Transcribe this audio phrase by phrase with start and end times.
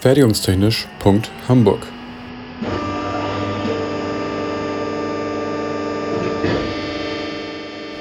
[0.00, 1.86] Fertigungstechnisch.hamburg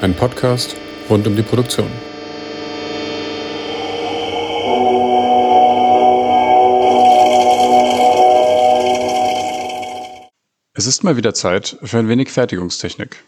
[0.00, 0.74] Ein Podcast
[1.08, 1.86] rund um die Produktion.
[10.72, 13.22] Es ist mal wieder Zeit für ein wenig Fertigungstechnik.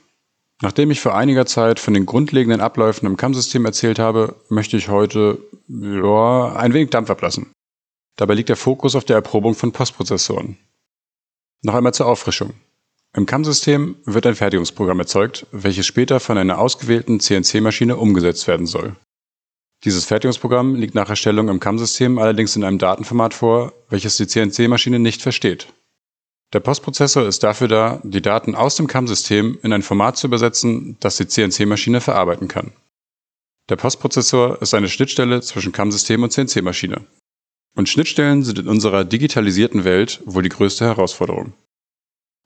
[0.61, 4.89] Nachdem ich vor einiger Zeit von den grundlegenden Abläufen im CAM-System erzählt habe, möchte ich
[4.89, 5.39] heute
[5.69, 7.53] ja, ein wenig Dampf ablassen.
[8.17, 10.57] Dabei liegt der Fokus auf der Erprobung von Postprozessoren.
[11.63, 12.55] Noch einmal zur Auffrischung.
[13.15, 18.97] Im CAM-System wird ein Fertigungsprogramm erzeugt, welches später von einer ausgewählten CNC-Maschine umgesetzt werden soll.
[19.85, 24.99] Dieses Fertigungsprogramm liegt nach Erstellung im CAM-System allerdings in einem Datenformat vor, welches die CNC-Maschine
[24.99, 25.69] nicht versteht.
[26.53, 30.97] Der Postprozessor ist dafür da, die Daten aus dem CAM-System in ein Format zu übersetzen,
[31.01, 32.73] das die CNC-Maschine verarbeiten kann.
[33.69, 37.05] Der Postprozessor ist eine Schnittstelle zwischen CAM-System und CNC-Maschine.
[37.77, 41.53] Und Schnittstellen sind in unserer digitalisierten Welt wohl die größte Herausforderung.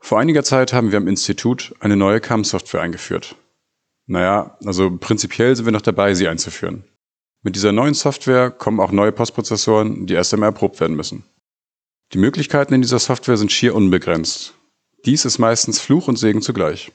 [0.01, 3.37] Vor einiger Zeit haben wir am Institut eine neue CAM-Software eingeführt.
[4.07, 6.83] Naja, also prinzipiell sind wir noch dabei, sie einzuführen.
[7.43, 11.23] Mit dieser neuen Software kommen auch neue Postprozessoren, die erst einmal erprobt werden müssen.
[12.13, 14.55] Die Möglichkeiten in dieser Software sind schier unbegrenzt.
[15.07, 16.91] Dies ist meistens Fluch und Segen zugleich.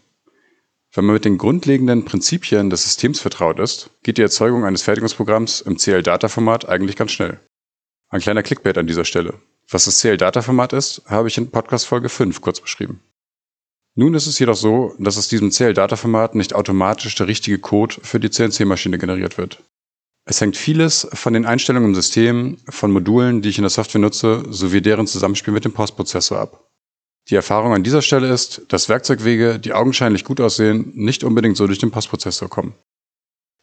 [0.94, 5.61] Wenn man mit den grundlegenden Prinzipien des Systems vertraut ist, geht die Erzeugung eines Fertigungsprogramms
[5.61, 7.39] im CL-Data-Format eigentlich ganz schnell.
[8.16, 9.33] Ein kleiner Clickbait an dieser Stelle.
[9.69, 13.02] Was das CL-Data-Format ist, habe ich in Podcast Folge 5 kurz beschrieben.
[13.95, 18.21] Nun ist es jedoch so, dass aus diesem CL-Data-Format nicht automatisch der richtige Code für
[18.21, 19.61] die CNC-Maschine generiert wird.
[20.23, 23.99] Es hängt vieles von den Einstellungen im System, von Modulen, die ich in der Software
[23.99, 26.69] nutze, sowie deren Zusammenspiel mit dem Postprozessor ab.
[27.27, 31.67] Die Erfahrung an dieser Stelle ist, dass Werkzeugwege, die augenscheinlich gut aussehen, nicht unbedingt so
[31.67, 32.75] durch den Postprozessor kommen.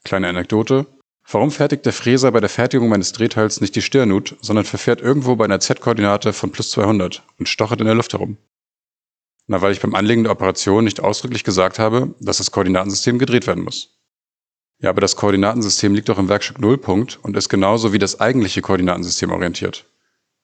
[0.04, 0.84] Kleine Anekdote.
[1.30, 5.36] Warum fertigt der Fräser bei der Fertigung meines Drehteils nicht die Stirnut, sondern verfährt irgendwo
[5.36, 8.36] bei einer Z-Koordinate von plus 200 und stochert in der Luft herum?
[9.46, 13.46] Na, weil ich beim Anlegen der Operation nicht ausdrücklich gesagt habe, dass das Koordinatensystem gedreht
[13.46, 13.98] werden muss.
[14.78, 18.62] Ja, aber das Koordinatensystem liegt doch im Werkstück Nullpunkt und ist genauso wie das eigentliche
[18.62, 19.84] Koordinatensystem orientiert.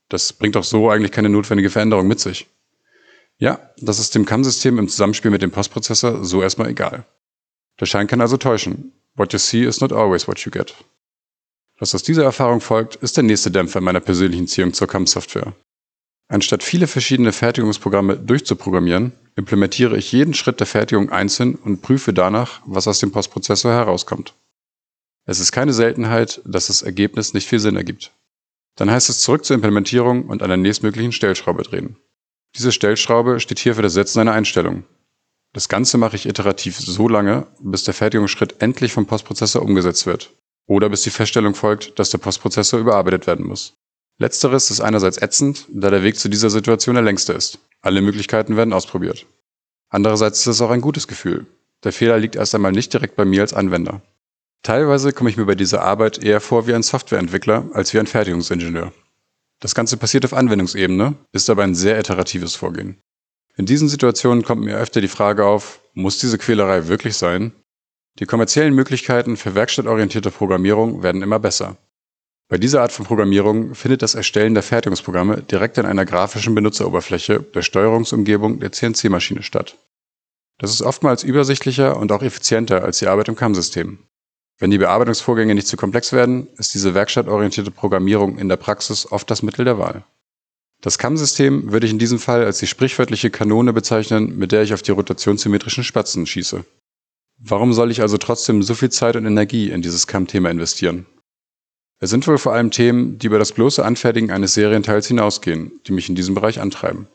[0.09, 2.49] Das bringt doch so eigentlich keine notwendige Veränderung mit sich.
[3.37, 7.05] Ja, das ist dem CAM-System im Zusammenspiel mit dem Postprozessor so erstmal egal.
[7.79, 8.93] Der Schein kann also täuschen.
[9.19, 10.75] What you see is not always what you get.
[11.81, 15.55] Was aus dieser Erfahrung folgt, ist der nächste Dämpfer meiner persönlichen Ziehung zur CAM-Software.
[16.29, 22.61] Anstatt viele verschiedene Fertigungsprogramme durchzuprogrammieren, implementiere ich jeden Schritt der Fertigung einzeln und prüfe danach,
[22.65, 24.35] was aus dem Postprozessor herauskommt.
[25.27, 28.13] Es ist keine Seltenheit, dass das Ergebnis nicht viel Sinn ergibt.
[28.77, 31.97] Dann heißt es zurück zur Implementierung und an der nächstmöglichen Stellschraube drehen.
[32.57, 34.85] Diese Stellschraube steht hier für das Setzen einer Einstellung.
[35.59, 40.31] Das Ganze mache ich iterativ so lange, bis der Fertigungsschritt endlich vom Postprozessor umgesetzt wird.
[40.69, 43.75] Oder bis die Feststellung folgt, dass der Postprozessor überarbeitet werden muss.
[44.19, 47.59] Letzteres ist einerseits ätzend, da der Weg zu dieser Situation der längste ist.
[47.81, 49.27] Alle Möglichkeiten werden ausprobiert.
[49.89, 51.45] Andererseits ist es auch ein gutes Gefühl.
[51.83, 54.01] Der Fehler liegt erst einmal nicht direkt bei mir als Anwender.
[54.63, 58.07] Teilweise komme ich mir bei dieser Arbeit eher vor wie ein Softwareentwickler als wie ein
[58.07, 58.93] Fertigungsingenieur.
[59.59, 63.03] Das Ganze passiert auf Anwendungsebene, ist aber ein sehr iteratives Vorgehen.
[63.59, 67.53] In diesen Situationen kommt mir öfter die Frage auf, muss diese Quälerei wirklich sein?
[68.21, 71.77] Die kommerziellen Möglichkeiten für werkstattorientierte Programmierung werden immer besser.
[72.49, 77.41] Bei dieser Art von Programmierung findet das Erstellen der Fertigungsprogramme direkt an einer grafischen Benutzeroberfläche
[77.41, 79.77] der Steuerungsumgebung der CNC-Maschine statt.
[80.59, 83.99] Das ist oftmals übersichtlicher und auch effizienter als die Arbeit im CAM-System.
[84.59, 89.29] Wenn die Bearbeitungsvorgänge nicht zu komplex werden, ist diese werkstattorientierte Programmierung in der Praxis oft
[89.29, 90.05] das Mittel der Wahl.
[90.81, 94.73] Das CAM-System würde ich in diesem Fall als die sprichwörtliche Kanone bezeichnen, mit der ich
[94.73, 96.65] auf die rotationssymmetrischen Spatzen schieße.
[97.39, 101.07] Warum soll ich also trotzdem so viel Zeit und Energie in dieses CAM-Thema investieren?
[102.01, 105.93] Es sind wohl vor allem Themen, die über das bloße Anfertigen eines Serienteils hinausgehen, die
[105.93, 107.09] mich in diesem Bereich antreiben.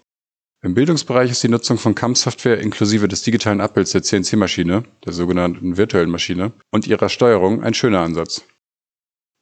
[0.62, 5.78] Im Bildungsbereich ist die Nutzung von CAM-Software inklusive des digitalen Abbilds der CNC-Maschine, der sogenannten
[5.78, 8.44] virtuellen Maschine, und ihrer Steuerung ein schöner Ansatz.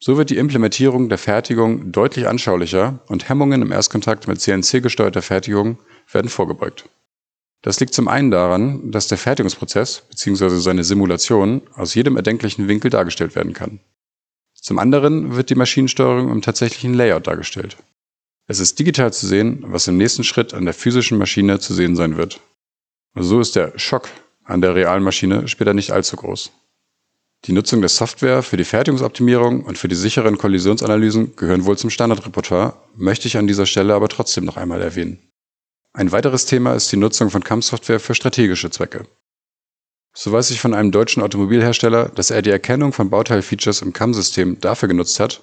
[0.04, 5.78] So wird die Implementierung der Fertigung deutlich anschaulicher und Hemmungen im Erstkontakt mit CNC-gesteuerter Fertigung
[6.12, 6.90] werden vorgebeugt.
[7.62, 10.58] Das liegt zum einen daran, dass der Fertigungsprozess bzw.
[10.58, 13.80] seine Simulation aus jedem erdenklichen Winkel dargestellt werden kann.
[14.56, 17.78] Zum anderen wird die Maschinensteuerung im tatsächlichen Layout dargestellt.
[18.48, 21.96] Es ist digital zu sehen, was im nächsten Schritt an der physischen Maschine zu sehen
[21.96, 22.42] sein wird.
[23.14, 24.10] So ist der Schock
[24.46, 26.52] an der realen Maschine später nicht allzu groß.
[27.46, 31.90] Die Nutzung der Software für die Fertigungsoptimierung und für die sicheren Kollisionsanalysen gehören wohl zum
[31.90, 35.18] Standardrepertoire, möchte ich an dieser Stelle aber trotzdem noch einmal erwähnen.
[35.92, 39.08] Ein weiteres Thema ist die Nutzung von CAM-Software für strategische Zwecke.
[40.14, 44.62] So weiß ich von einem deutschen Automobilhersteller, dass er die Erkennung von Bauteilfeatures im CAM-System
[44.62, 45.42] dafür genutzt hat,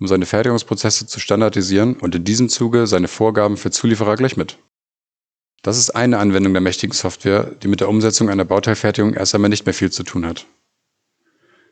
[0.00, 4.58] um seine Fertigungsprozesse zu standardisieren und in diesem Zuge seine Vorgaben für Zulieferer gleich mit.
[5.62, 9.50] Das ist eine Anwendung der mächtigen Software, die mit der Umsetzung einer Bauteilfertigung erst einmal
[9.50, 10.46] nicht mehr viel zu tun hat.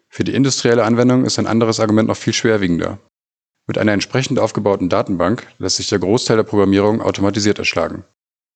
[0.08, 2.98] Für die industrielle Anwendung ist ein anderes Argument noch viel schwerwiegender.
[3.66, 8.04] Mit einer entsprechend aufgebauten Datenbank lässt sich der Großteil der Programmierung automatisiert erschlagen.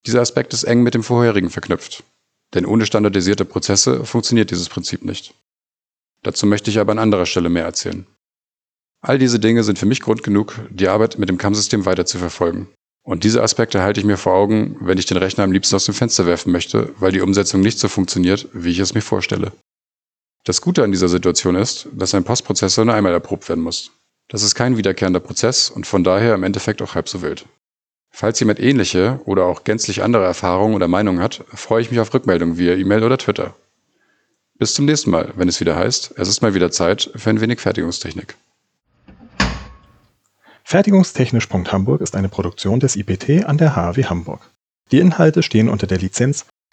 [0.07, 2.05] Dieser Aspekt ist eng mit dem vorherigen verknüpft,
[2.55, 5.35] denn ohne standardisierte Prozesse funktioniert dieses Prinzip nicht.
[6.23, 8.07] Dazu möchte ich aber an anderer Stelle mehr erzählen.
[9.03, 12.19] All diese Dinge sind für mich Grund genug, die Arbeit mit dem CAM-System weiter zu
[12.19, 12.69] verfolgen.
[13.03, 15.87] Und diese Aspekte halte ich mir vor Augen, wenn ich den Rechner am liebsten aus
[15.87, 19.53] dem Fenster werfen möchte, weil die Umsetzung nicht so funktioniert, wie ich es mir vorstelle.
[20.45, 23.91] Das Gute an dieser Situation ist, dass ein Postprozessor nur einmal erprobt werden muss.
[24.29, 27.45] Das ist kein wiederkehrender Prozess und von daher im Endeffekt auch halb so wild.
[28.11, 32.13] Falls jemand ähnliche oder auch gänzlich andere Erfahrungen oder Meinungen hat, freue ich mich auf
[32.13, 33.55] Rückmeldungen via E-Mail oder Twitter.
[34.59, 37.41] Bis zum nächsten Mal, wenn es wieder heißt, es ist mal wieder Zeit für ein
[37.41, 38.37] wenig Fertigungstechnik.
[40.65, 44.41] Fertigungstechnisch.hamburg ist eine Produktion des IPT an der HAW Hamburg.
[44.93, 46.47] Die Inhalte stehen unter der Lizenz